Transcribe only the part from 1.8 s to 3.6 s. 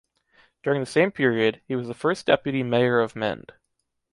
the first deputy Mayor of Mende.